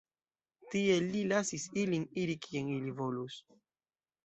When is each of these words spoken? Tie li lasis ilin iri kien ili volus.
Tie 0.71 0.95
li 1.07 1.21
lasis 1.33 1.67
ilin 1.83 2.07
iri 2.23 2.39
kien 2.49 2.73
ili 2.79 2.97
volus. 3.03 3.39